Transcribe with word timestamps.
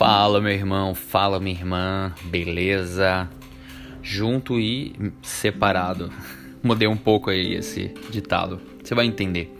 Fala, 0.00 0.40
meu 0.40 0.50
irmão, 0.50 0.94
fala, 0.94 1.38
minha 1.38 1.54
irmã, 1.54 2.14
beleza? 2.24 3.28
Junto 4.02 4.58
e 4.58 5.12
separado. 5.20 6.10
Mudei 6.64 6.88
um 6.88 6.96
pouco 6.96 7.28
aí 7.28 7.52
esse 7.54 7.92
ditado, 8.08 8.58
você 8.82 8.94
vai 8.94 9.04
entender. 9.04 9.54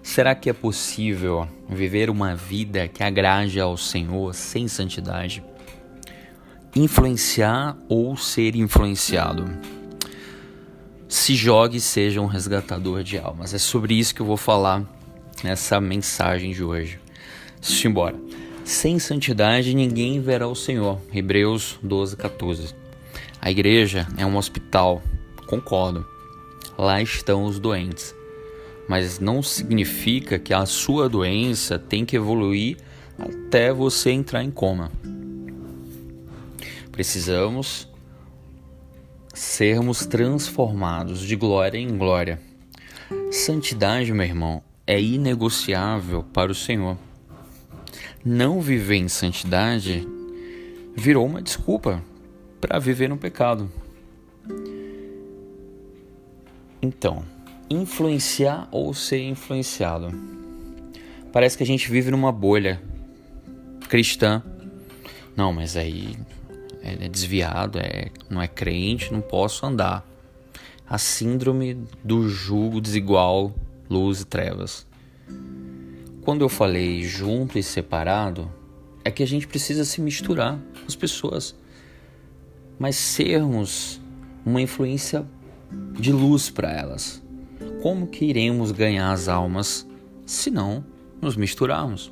Será 0.00 0.32
que 0.32 0.48
é 0.48 0.52
possível 0.52 1.48
viver 1.68 2.08
uma 2.08 2.36
vida 2.36 2.86
que 2.86 3.02
agrade 3.02 3.58
ao 3.58 3.76
Senhor 3.76 4.32
sem 4.32 4.68
santidade? 4.68 5.42
Influenciar 6.76 7.76
ou 7.88 8.16
ser 8.16 8.54
influenciado? 8.54 9.58
Se 11.08 11.34
jogue 11.34 11.78
e 11.78 11.80
seja 11.80 12.20
um 12.20 12.26
resgatador 12.26 13.02
de 13.02 13.18
almas. 13.18 13.52
É 13.52 13.58
sobre 13.58 13.94
isso 13.94 14.14
que 14.14 14.22
eu 14.22 14.26
vou 14.26 14.36
falar 14.36 14.84
nessa 15.42 15.80
mensagem 15.80 16.52
de 16.52 16.62
hoje. 16.62 17.00
Simbora. 17.60 18.43
Sem 18.64 18.98
santidade 18.98 19.74
ninguém 19.74 20.22
verá 20.22 20.48
o 20.48 20.54
Senhor. 20.54 20.98
Hebreus 21.12 21.78
12, 21.82 22.16
14. 22.16 22.74
A 23.38 23.50
igreja 23.50 24.08
é 24.16 24.24
um 24.24 24.38
hospital, 24.38 25.02
concordo. 25.46 26.06
Lá 26.78 27.02
estão 27.02 27.44
os 27.44 27.58
doentes. 27.58 28.14
Mas 28.88 29.18
não 29.20 29.42
significa 29.42 30.38
que 30.38 30.54
a 30.54 30.64
sua 30.64 31.10
doença 31.10 31.78
tem 31.78 32.06
que 32.06 32.16
evoluir 32.16 32.78
até 33.18 33.70
você 33.70 34.10
entrar 34.10 34.42
em 34.42 34.50
coma. 34.50 34.90
Precisamos 36.90 37.86
sermos 39.34 40.06
transformados 40.06 41.20
de 41.20 41.36
glória 41.36 41.76
em 41.76 41.98
glória. 41.98 42.40
Santidade, 43.30 44.10
meu 44.10 44.24
irmão, 44.24 44.62
é 44.86 44.98
inegociável 44.98 46.22
para 46.22 46.50
o 46.50 46.54
Senhor 46.54 46.96
não 48.24 48.60
viver 48.60 48.96
em 48.96 49.08
santidade 49.08 50.08
virou 50.96 51.26
uma 51.26 51.42
desculpa 51.42 52.02
para 52.60 52.78
viver 52.78 53.08
no 53.08 53.18
pecado. 53.18 53.70
Então, 56.80 57.22
influenciar 57.68 58.68
ou 58.70 58.94
ser 58.94 59.22
influenciado. 59.22 60.08
Parece 61.32 61.56
que 61.56 61.62
a 61.62 61.66
gente 61.66 61.90
vive 61.90 62.10
numa 62.10 62.32
bolha 62.32 62.80
cristã. 63.88 64.42
Não, 65.36 65.52
mas 65.52 65.76
aí 65.76 66.16
é 66.82 67.08
desviado, 67.08 67.78
é, 67.78 68.10
não 68.30 68.40
é 68.40 68.46
crente, 68.46 69.12
não 69.12 69.20
posso 69.20 69.66
andar. 69.66 70.06
A 70.88 70.96
síndrome 70.96 71.86
do 72.02 72.28
jugo 72.28 72.80
desigual, 72.80 73.54
luz 73.88 74.20
e 74.20 74.24
trevas. 74.26 74.86
Quando 76.24 76.40
eu 76.40 76.48
falei 76.48 77.02
junto 77.02 77.58
e 77.58 77.62
separado, 77.62 78.50
é 79.04 79.10
que 79.10 79.22
a 79.22 79.26
gente 79.26 79.46
precisa 79.46 79.84
se 79.84 80.00
misturar 80.00 80.56
com 80.56 80.86
as 80.88 80.96
pessoas, 80.96 81.54
mas 82.78 82.96
sermos 82.96 84.00
uma 84.44 84.62
influência 84.62 85.26
de 85.92 86.10
luz 86.10 86.48
para 86.48 86.72
elas. 86.72 87.22
Como 87.82 88.06
que 88.06 88.24
iremos 88.24 88.72
ganhar 88.72 89.12
as 89.12 89.28
almas 89.28 89.86
se 90.24 90.50
não 90.50 90.82
nos 91.20 91.36
misturarmos? 91.36 92.10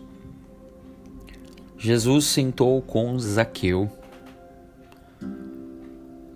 Jesus 1.78 2.26
sentou 2.26 2.82
com 2.82 3.18
Zaqueu, 3.18 3.90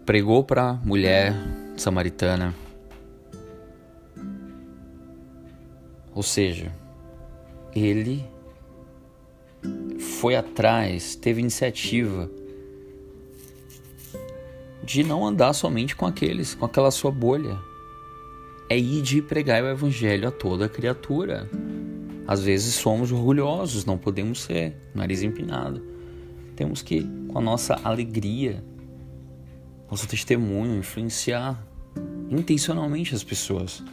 pregou 0.06 0.42
para 0.42 0.70
a 0.70 0.74
mulher 0.76 1.34
samaritana, 1.76 2.54
ou 6.14 6.22
seja, 6.22 6.72
ele 7.76 8.24
foi 9.98 10.34
atrás, 10.34 11.14
teve 11.14 11.40
iniciativa 11.40 12.30
de 14.82 15.02
não 15.02 15.26
andar 15.26 15.52
somente 15.52 15.94
com 15.94 16.06
aqueles, 16.06 16.54
com 16.54 16.64
aquela 16.64 16.90
sua 16.90 17.10
bolha. 17.10 17.58
É 18.68 18.78
ir 18.78 19.02
de 19.02 19.20
pregar 19.20 19.62
o 19.62 19.68
evangelho 19.68 20.28
a 20.28 20.30
toda 20.30 20.68
criatura. 20.68 21.48
Às 22.26 22.42
vezes 22.42 22.74
somos 22.74 23.12
orgulhosos, 23.12 23.84
não 23.84 23.98
podemos 23.98 24.42
ser, 24.42 24.76
nariz 24.94 25.22
empinado. 25.22 25.82
Temos 26.56 26.82
que, 26.82 27.06
com 27.28 27.38
a 27.38 27.42
nossa 27.42 27.78
alegria, 27.84 28.64
nosso 29.90 30.08
testemunho, 30.08 30.78
influenciar 30.78 31.64
intencionalmente 32.30 33.14
as 33.14 33.22
pessoas. 33.22 33.84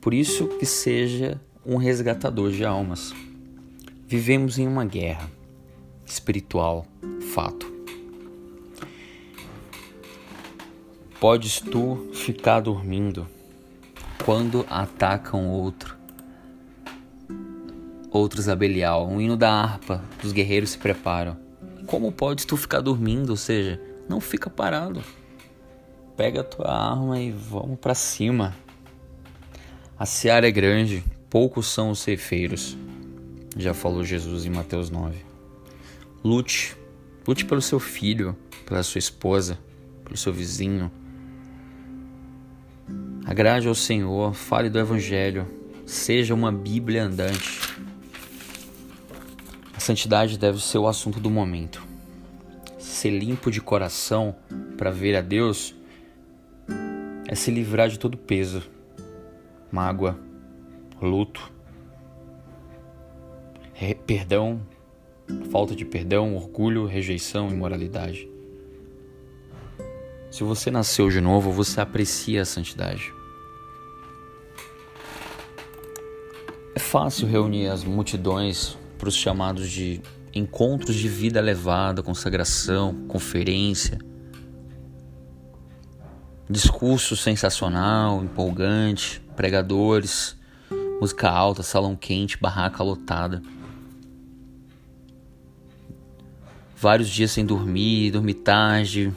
Por 0.00 0.12
isso 0.12 0.48
que 0.48 0.66
seja 0.66 1.40
um 1.68 1.76
resgatador 1.76 2.50
de 2.50 2.64
almas. 2.64 3.14
Vivemos 4.06 4.58
em 4.58 4.66
uma 4.66 4.86
guerra 4.86 5.30
espiritual, 6.06 6.86
fato. 7.34 7.70
Podes 11.20 11.60
tu 11.60 12.08
ficar 12.14 12.60
dormindo 12.60 13.28
quando 14.24 14.64
atacam 14.70 15.46
outro. 15.50 15.94
Outros 18.10 18.48
a 18.48 18.56
Belial, 18.56 19.06
um 19.06 19.20
hino 19.20 19.36
da 19.36 19.52
harpa, 19.52 20.02
os 20.24 20.32
guerreiros 20.32 20.70
se 20.70 20.78
preparam. 20.78 21.36
Como 21.86 22.10
podes 22.10 22.46
tu 22.46 22.56
ficar 22.56 22.80
dormindo? 22.80 23.28
Ou 23.28 23.36
seja, 23.36 23.78
não 24.08 24.22
fica 24.22 24.48
parado. 24.48 25.04
Pega 26.16 26.40
a 26.40 26.44
tua 26.44 26.72
arma 26.72 27.20
e 27.20 27.30
vamos 27.30 27.78
para 27.78 27.94
cima. 27.94 28.56
A 29.98 30.06
seara 30.06 30.48
é 30.48 30.50
grande, 30.50 31.04
Poucos 31.30 31.66
são 31.66 31.90
os 31.90 31.98
ceifeiros, 31.98 32.74
já 33.54 33.74
falou 33.74 34.02
Jesus 34.02 34.46
em 34.46 34.50
Mateus 34.50 34.88
9. 34.88 35.14
Lute, 36.24 36.74
lute 37.26 37.44
pelo 37.44 37.60
seu 37.60 37.78
filho, 37.78 38.34
pela 38.64 38.82
sua 38.82 38.98
esposa, 38.98 39.58
pelo 40.04 40.16
seu 40.16 40.32
vizinho. 40.32 40.90
Agrade 43.26 43.68
ao 43.68 43.74
Senhor, 43.74 44.32
fale 44.32 44.70
do 44.70 44.78
Evangelho, 44.78 45.46
seja 45.84 46.32
uma 46.32 46.50
Bíblia 46.50 47.04
andante. 47.04 47.76
A 49.76 49.80
santidade 49.80 50.38
deve 50.38 50.58
ser 50.62 50.78
o 50.78 50.88
assunto 50.88 51.20
do 51.20 51.28
momento. 51.28 51.86
Ser 52.78 53.10
limpo 53.10 53.50
de 53.50 53.60
coração 53.60 54.34
para 54.78 54.90
ver 54.90 55.14
a 55.14 55.20
Deus 55.20 55.74
é 57.26 57.34
se 57.34 57.50
livrar 57.50 57.90
de 57.90 57.98
todo 57.98 58.16
peso, 58.16 58.62
mágoa, 59.70 60.18
luto, 61.00 61.52
perdão, 64.06 64.60
falta 65.50 65.74
de 65.74 65.84
perdão, 65.84 66.34
orgulho, 66.34 66.86
rejeição, 66.86 67.48
imoralidade. 67.48 68.28
Se 70.30 70.44
você 70.44 70.70
nasceu 70.70 71.08
de 71.08 71.20
novo, 71.20 71.50
você 71.50 71.80
aprecia 71.80 72.42
a 72.42 72.44
santidade. 72.44 73.12
É 76.74 76.78
fácil 76.78 77.26
reunir 77.26 77.68
as 77.68 77.84
multidões 77.84 78.76
para 78.98 79.08
os 79.08 79.14
chamados 79.14 79.70
de 79.70 80.00
encontros 80.34 80.96
de 80.96 81.08
vida 81.08 81.38
elevada, 81.38 82.02
consagração, 82.02 83.06
conferência, 83.08 83.98
discurso 86.48 87.16
sensacional, 87.16 88.22
empolgante, 88.22 89.20
pregadores, 89.34 90.37
música 91.00 91.30
alta, 91.30 91.62
salão 91.62 91.94
quente, 91.94 92.38
barraca 92.38 92.82
lotada. 92.82 93.42
Vários 96.76 97.08
dias 97.08 97.30
sem 97.30 97.44
dormir, 97.44 98.10
dormir 98.10 98.34
tarde. 98.34 99.12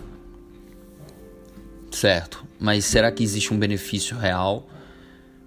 Certo, 1.92 2.46
mas 2.59 2.86
será 2.86 3.12
que 3.12 3.24
existe 3.24 3.53
um 3.53 3.59
benefício 3.59 4.18
real 4.18 4.68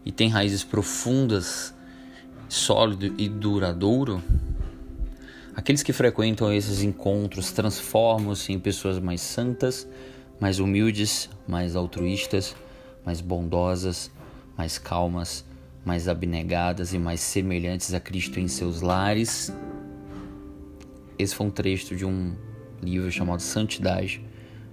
e 0.05 0.13
tem 0.13 0.29
raízes 0.29 0.63
profundas, 0.63 1.75
sólido 2.49 3.15
e 3.19 3.29
duradouro? 3.29 4.23
Aqueles 5.57 5.83
que 5.83 5.93
frequentam 5.93 6.53
esses 6.53 6.83
encontros 6.83 7.53
transformam-se 7.53 8.53
em 8.53 8.59
pessoas 8.59 8.99
mais 8.99 9.21
santas, 9.21 9.87
mais 10.41 10.59
humildes, 10.59 11.31
mais 11.47 11.77
altruístas, 11.77 12.55
mais 13.05 13.21
bondosas, 13.21 14.11
mais 14.57 14.79
calmas, 14.79 15.45
mais 15.85 16.09
abnegadas 16.09 16.95
e 16.95 16.99
mais 16.99 17.21
semelhantes 17.21 17.93
a 17.93 18.01
Cristo 18.01 18.41
em 18.41 18.49
seus 18.49 18.81
lares. 18.81 19.53
Esse 21.19 21.35
foi 21.35 21.47
um 21.47 21.51
trecho 21.51 21.95
de 21.95 22.05
um 22.05 22.35
livro 22.83 23.11
chamado 23.11 23.41
Santidade, 23.41 24.25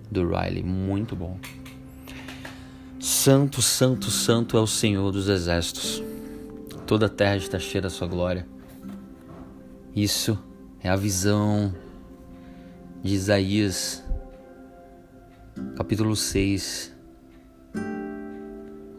do 0.09 0.27
Riley, 0.27 0.63
muito 0.63 1.15
bom. 1.15 1.39
Santo, 2.99 3.61
santo, 3.61 4.11
santo 4.11 4.57
é 4.57 4.59
o 4.59 4.67
Senhor 4.67 5.11
dos 5.11 5.27
exércitos. 5.27 6.03
Toda 6.85 7.05
a 7.05 7.09
terra 7.09 7.37
está 7.37 7.57
cheia 7.57 7.81
da 7.81 7.89
sua 7.89 8.07
glória. 8.07 8.45
Isso 9.95 10.37
é 10.81 10.89
a 10.89 10.95
visão 10.95 11.73
de 13.03 13.13
Isaías, 13.13 14.03
capítulo 15.75 16.15
6, 16.15 16.93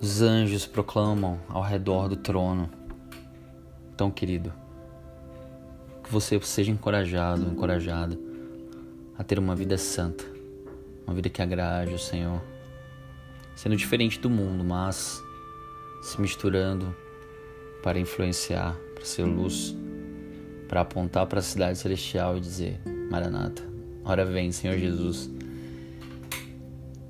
os 0.02 0.20
anjos 0.20 0.66
proclamam 0.66 1.38
ao 1.48 1.62
redor 1.62 2.08
do 2.08 2.16
trono. 2.16 2.68
Então, 3.94 4.10
querido, 4.10 4.52
você 6.10 6.40
seja 6.40 6.72
encorajado, 6.72 7.46
encorajada 7.46 8.18
a 9.16 9.22
ter 9.22 9.38
uma 9.38 9.54
vida 9.54 9.78
santa, 9.78 10.24
uma 11.06 11.14
vida 11.14 11.28
que 11.28 11.40
agrade 11.40 11.94
o 11.94 11.98
Senhor, 12.00 12.42
sendo 13.54 13.76
diferente 13.76 14.18
do 14.18 14.28
mundo, 14.28 14.64
mas 14.64 15.22
se 16.02 16.20
misturando 16.20 16.92
para 17.80 18.00
influenciar, 18.00 18.76
para 18.96 19.04
ser 19.04 19.22
luz, 19.22 19.72
para 20.68 20.80
apontar 20.80 21.28
para 21.28 21.38
a 21.38 21.42
cidade 21.42 21.78
celestial 21.78 22.36
e 22.36 22.40
dizer: 22.40 22.80
Maranata, 23.08 23.62
hora 24.04 24.24
vem, 24.24 24.50
Senhor 24.50 24.76
Jesus. 24.76 25.30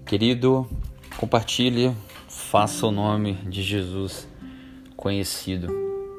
Querido, 0.04 0.68
compartilhe, 1.16 1.96
faça 2.42 2.86
o 2.86 2.90
nome 2.90 3.34
de 3.46 3.62
Jesus 3.62 4.28
conhecido. 4.96 5.68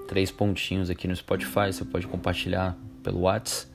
Três 0.07 0.31
pontinhos 0.31 0.89
aqui 0.89 1.07
no 1.07 1.15
Spotify, 1.15 1.71
você 1.71 1.85
pode 1.85 2.07
compartilhar 2.07 2.77
pelo 3.03 3.21
WhatsApp, 3.21 3.71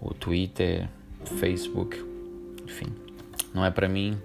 o 0.00 0.12
Twitter, 0.12 0.88
Facebook, 1.24 2.02
enfim. 2.64 2.86
Não 3.54 3.64
é 3.64 3.70
para 3.70 3.88
mim, 3.88 4.18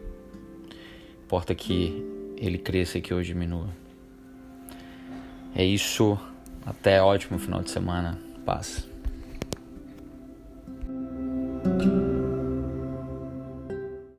importa 1.24 1.56
que 1.56 2.04
ele 2.38 2.58
cresça 2.58 2.98
e 2.98 3.02
que 3.02 3.14
eu 3.14 3.22
diminua. 3.22 3.70
É 5.56 5.64
isso. 5.64 6.18
Até 6.66 7.02
ótimo 7.02 7.40
final 7.40 7.62
de 7.62 7.72
semana. 7.72 8.20
Paz. 8.46 8.95